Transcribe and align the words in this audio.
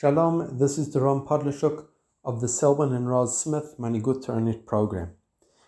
Shalom, 0.00 0.56
this 0.56 0.78
is 0.78 0.90
the 0.94 0.98
Doron 0.98 1.28
Podlashuk 1.28 1.84
of 2.24 2.40
the 2.40 2.48
Selwyn 2.48 2.94
and 2.94 3.06
Roz 3.06 3.38
Smith 3.38 3.74
Manhigut 3.78 4.24
Toranit 4.24 4.64
program. 4.64 5.10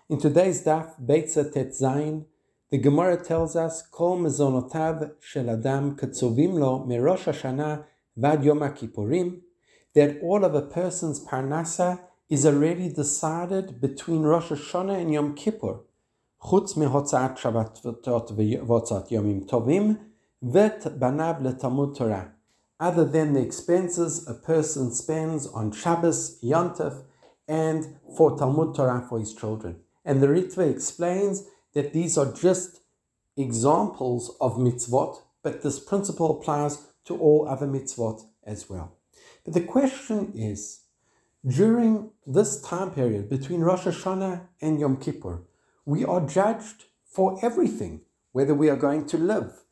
In 0.08 0.18
today's 0.18 0.64
daf, 0.64 0.98
Beitza 0.98 1.52
Tet 1.52 1.72
Zayin, 1.72 2.24
the 2.70 2.78
Gemara 2.78 3.22
tells 3.22 3.56
us, 3.56 3.82
Kol 3.82 4.20
mezonotav 4.20 5.12
shel 5.20 5.50
adam 5.50 5.96
katzovim 5.96 6.54
lo 6.54 6.82
merosh 6.88 7.24
Hashanah 7.24 7.84
vad 8.16 8.42
Yom 8.42 8.60
Kippurim, 8.60 9.42
that 9.92 10.18
all 10.22 10.46
of 10.46 10.54
a 10.54 10.62
person's 10.62 11.22
parnasa 11.26 12.00
is 12.30 12.46
already 12.46 12.88
decided 12.88 13.82
between 13.82 14.22
Rosh 14.22 14.48
Hashanah 14.48 14.98
and 14.98 15.12
Yom 15.12 15.34
Kippur, 15.34 15.80
chutz 16.42 16.72
mehotzaat 16.72 17.38
Shabbatot 17.38 18.34
v'yotzat 18.34 19.10
Yomim 19.10 19.46
Tovim, 19.46 19.98
vet 20.40 20.84
banav 20.98 21.42
letamud 21.42 21.94
Torah 21.94 22.32
other 22.82 23.04
than 23.04 23.32
the 23.32 23.40
expenses 23.40 24.28
a 24.28 24.34
person 24.34 24.90
spends 24.90 25.46
on 25.46 25.70
Shabbos, 25.70 26.40
Yontif, 26.42 27.04
and 27.46 27.96
for 28.16 28.36
Talmud 28.36 28.74
Torah 28.74 29.06
for 29.08 29.20
his 29.20 29.32
children. 29.32 29.76
And 30.04 30.20
the 30.20 30.26
Ritva 30.26 30.68
explains 30.68 31.44
that 31.74 31.92
these 31.92 32.18
are 32.18 32.32
just 32.32 32.80
examples 33.36 34.36
of 34.40 34.56
mitzvot, 34.56 35.20
but 35.44 35.62
this 35.62 35.78
principle 35.78 36.40
applies 36.40 36.88
to 37.04 37.16
all 37.16 37.46
other 37.48 37.68
mitzvot 37.68 38.24
as 38.42 38.68
well. 38.68 38.96
But 39.44 39.54
the 39.54 39.60
question 39.60 40.32
is, 40.34 40.80
during 41.46 42.10
this 42.26 42.60
time 42.62 42.90
period 42.90 43.30
between 43.30 43.60
Rosh 43.60 43.86
Hashanah 43.86 44.40
and 44.60 44.80
Yom 44.80 44.96
Kippur, 44.96 45.42
we 45.84 46.04
are 46.04 46.26
judged 46.26 46.86
for 47.04 47.38
everything, 47.42 48.00
whether 48.32 48.54
we 48.54 48.68
are 48.68 48.76
going 48.76 49.06
to 49.06 49.18
live, 49.18 49.62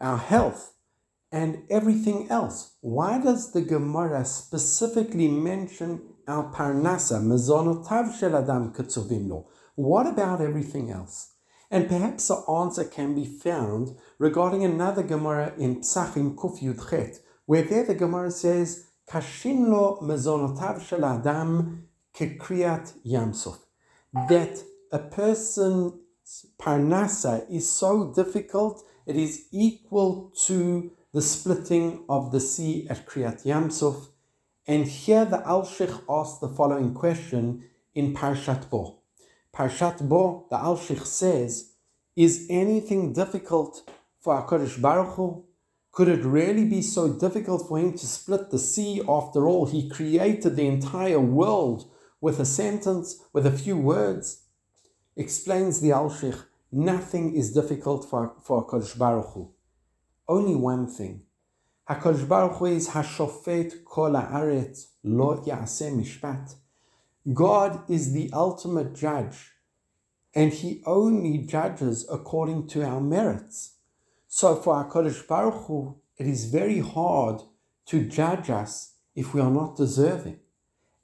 our 0.00 0.18
health, 0.18 0.72
and 1.32 1.62
everything 1.70 2.28
else. 2.30 2.76
Why 2.80 3.20
does 3.20 3.52
the 3.52 3.60
Gemara 3.60 4.24
specifically 4.24 5.28
mention 5.28 6.02
our 6.26 6.52
parnasa, 6.52 7.20
mezonotav 7.22 8.18
shel 8.18 8.36
adam 8.36 8.72
ketzuvim 8.72 9.44
What 9.76 10.06
about 10.06 10.40
everything 10.40 10.90
else? 10.90 11.34
And 11.70 11.88
perhaps 11.88 12.28
the 12.28 12.34
answer 12.48 12.84
can 12.84 13.14
be 13.14 13.24
found 13.24 13.96
regarding 14.18 14.64
another 14.64 15.04
Gemara 15.04 15.52
in 15.56 15.80
Psachim 15.80 16.34
Kuf 16.34 16.60
Yud 16.60 16.90
Chet, 16.90 17.20
where 17.46 17.62
there 17.62 17.84
the 17.84 17.94
Gemara 17.94 18.30
says, 18.30 18.88
Kashin 19.08 19.68
lo 19.68 20.00
mezonotav 20.02 20.84
shel 20.84 21.04
adam 21.04 21.88
kekriyat 22.14 22.92
yamsuf. 23.06 23.58
That 24.28 24.62
a 24.90 24.98
person's 24.98 25.94
parnasa 26.60 27.48
is 27.50 27.70
so 27.70 28.12
difficult, 28.12 28.84
it 29.06 29.16
is 29.16 29.46
equal 29.52 30.32
to 30.46 30.92
the 31.12 31.20
splitting 31.20 32.04
of 32.08 32.30
the 32.30 32.38
sea 32.38 32.86
at 32.88 33.04
Kriyat 33.04 33.44
Yamsuf. 33.44 34.08
And 34.66 34.86
here 34.86 35.24
the 35.24 35.38
Alshich 35.38 36.02
asks 36.08 36.38
the 36.38 36.48
following 36.48 36.94
question 36.94 37.64
in 37.94 38.14
Parshat 38.14 38.70
Bo. 38.70 39.00
Parshat 39.52 40.08
Bo, 40.08 40.46
the 40.50 40.56
Alshich 40.56 41.04
says, 41.04 41.72
Is 42.14 42.46
anything 42.48 43.12
difficult 43.12 43.90
for 44.20 44.40
HaKadosh 44.40 44.80
Baruch 44.80 45.16
Hu? 45.16 45.44
Could 45.90 46.06
it 46.06 46.24
really 46.24 46.64
be 46.64 46.82
so 46.82 47.12
difficult 47.12 47.66
for 47.66 47.78
him 47.80 47.94
to 47.94 48.06
split 48.06 48.50
the 48.50 48.60
sea? 48.60 49.02
After 49.08 49.48
all, 49.48 49.66
he 49.66 49.88
created 49.88 50.54
the 50.54 50.68
entire 50.68 51.18
world 51.18 51.90
with 52.20 52.38
a 52.38 52.44
sentence, 52.44 53.24
with 53.32 53.44
a 53.44 53.50
few 53.50 53.76
words. 53.76 54.44
Explains 55.16 55.80
the 55.80 55.90
Alshich, 55.90 56.44
nothing 56.70 57.34
is 57.34 57.52
difficult 57.52 58.08
for, 58.08 58.34
for 58.44 58.64
HaKadosh 58.64 58.96
Baruch 58.96 59.32
Hu 59.34 59.50
only 60.30 60.54
one 60.54 60.86
thing. 60.86 61.22
HaKadosh 61.88 62.28
Baruch 62.28 62.58
Hu 62.58 62.66
is 62.66 62.90
Hashofet 62.90 63.84
Kol 63.84 64.12
Haaretz 64.12 64.86
Lo 65.02 65.36
Yaseh 65.38 65.92
Mishpat. 65.92 66.54
God 67.34 67.90
is 67.90 68.12
the 68.12 68.30
ultimate 68.32 68.94
judge, 68.94 69.50
and 70.32 70.52
He 70.52 70.82
only 70.86 71.38
judges 71.38 72.06
according 72.08 72.68
to 72.68 72.84
our 72.84 73.00
merits. 73.00 73.74
So 74.28 74.54
for 74.54 74.84
HaKadosh 74.84 75.26
Baruch 75.26 75.66
Hu, 75.66 75.96
it 76.16 76.26
is 76.28 76.44
very 76.44 76.78
hard 76.78 77.42
to 77.86 78.06
judge 78.06 78.50
us 78.50 78.94
if 79.16 79.34
we 79.34 79.40
are 79.40 79.50
not 79.50 79.76
deserving. 79.76 80.38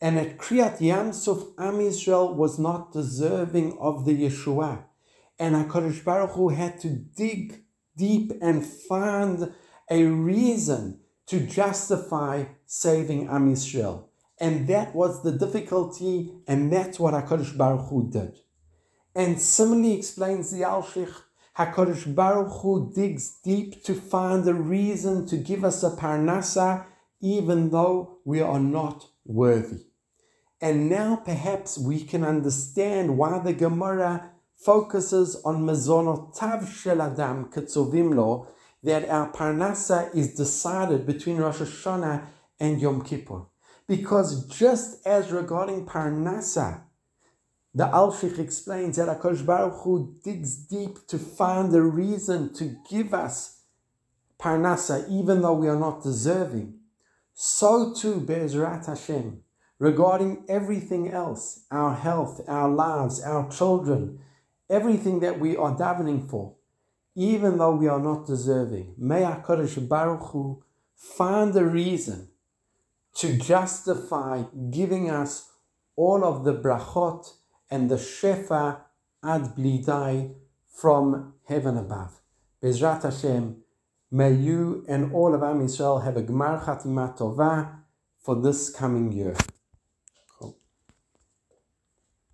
And 0.01 0.19
at 0.21 0.39
Kriyat 0.39 0.79
Yamsuf, 0.79 1.53
Am 1.59 1.81
Israel 1.81 2.33
was 2.33 2.61
not 2.61 2.93
deserving 2.93 3.77
of 3.81 4.05
the 4.05 4.17
Yeshua. 4.25 4.85
And 5.37 5.57
HaKadosh 5.57 6.05
Baruch 6.05 6.31
Hu 6.37 6.51
had 6.51 6.79
to 6.83 6.91
dig 6.91 7.66
deep 7.97 8.33
and 8.41 8.65
find 8.65 9.53
a 9.91 10.05
reason 10.05 11.01
to 11.27 11.41
justify 11.41 12.45
saving 12.67 13.29
Am 13.29 13.53
Yisrael. 13.53 14.05
And 14.39 14.69
that 14.69 14.95
was 14.95 15.23
the 15.23 15.33
difficulty, 15.33 16.33
and 16.47 16.71
that's 16.73 17.01
what 17.01 17.15
HaKadosh 17.15 17.57
Baruch 17.57 17.89
Hu 17.89 18.11
did. 18.11 18.39
And 19.15 19.41
similarly 19.41 19.95
explains 19.95 20.51
the 20.51 20.61
Alshich, 20.61 21.15
HaKadosh 21.59 22.15
Baruch 22.15 22.53
Hu 22.61 22.93
digs 22.95 23.39
deep 23.43 23.83
to 23.85 23.95
find 23.95 24.47
a 24.47 24.53
reason 24.53 25.27
to 25.27 25.39
give 25.39 25.65
us 25.65 25.83
a 25.83 25.91
parnasa, 25.91 26.85
even 27.23 27.71
though 27.71 28.19
we 28.27 28.43
are 28.43 28.61
not 28.61 29.09
worthy. 29.25 29.87
And 30.61 30.91
now 30.91 31.17
perhaps 31.17 31.79
we 31.79 32.05
can 32.05 32.25
understand 32.25 33.17
why 33.17 33.39
the 33.39 33.55
Gemara 33.55 34.33
focuses 34.57 35.41
on 35.45 35.65
mezonotav 35.65 36.69
shel 36.69 37.03
adam 37.03 37.51
ketzovim 37.51 38.15
lo, 38.15 38.49
that 38.83 39.09
our 39.09 39.33
parnasa 39.33 40.15
is 40.15 40.35
decided 40.35 41.07
between 41.07 41.39
Rosh 41.39 41.61
Hashanah 41.61 42.27
and 42.61 42.81
Yom 42.81 43.03
Kippur. 43.03 43.47
Because 43.87 44.47
just 44.47 45.07
as 45.07 45.31
regarding 45.31 45.87
parnasa, 45.87 46.83
the 47.75 47.85
Alshich 47.89 48.39
explains 48.39 48.97
that 48.97 49.21
HaKadosh 49.21 49.45
Baruch 49.45 49.83
Hu 49.83 50.15
digs 50.25 50.57
deep 50.57 51.07
to 51.09 51.19
find 51.19 51.75
a 51.75 51.83
reason 51.83 52.53
to 52.55 52.77
give 52.89 53.13
us 53.13 53.61
parnasa 54.41 55.09
even 55.11 55.43
though 55.43 55.55
we 55.55 55.69
are 55.69 55.79
not 55.79 56.03
deserving. 56.03 56.79
So 57.35 57.93
too, 57.93 58.21
Be'ezrat 58.21 58.87
Hashem, 58.87 59.43
regarding 59.79 60.47
everything 60.49 61.11
else, 61.11 61.67
our 61.71 61.95
health, 61.95 62.41
our 62.49 62.69
lives, 62.69 63.23
our 63.23 63.51
children, 63.51 64.21
everything 64.69 65.21
that 65.21 65.39
we 65.39 65.57
are 65.57 65.77
davening 65.77 66.29
for, 66.29 66.55
even 67.15 67.59
though 67.59 67.75
we 67.75 67.89
are 67.89 68.01
not 68.01 68.27
deserving. 68.27 68.95
May 68.99 69.23
HaKadosh 69.23 69.89
Baruch 69.89 70.31
Hu 70.31 70.63
find 70.95 71.55
a 71.57 71.65
reason 71.65 72.29
to 73.15 73.37
justify 73.37 74.45
giving 74.71 75.11
us 75.11 75.51
all 75.97 76.25
of 76.25 76.45
the 76.45 76.55
brachot 76.55 77.33
and 77.71 77.91
the 77.91 77.97
shefa 77.97 78.81
ad 79.25 79.57
blidai 79.57 80.35
from 80.69 81.35
heaven 81.49 81.77
above. 81.79 82.21
Bezrat 82.63 83.03
Hashem, 83.03 83.57
may 84.11 84.33
you 84.33 84.85
and 84.89 85.13
all 85.13 85.35
of 85.35 85.43
Am 85.43 85.61
Yisrael 85.61 86.05
have 86.05 86.17
a 86.17 86.23
Gmar 86.23 86.63
Chatima 86.63 87.17
Tova 87.17 87.79
for 88.19 88.41
this 88.41 88.71
coming 88.71 89.13
year. 89.13 89.35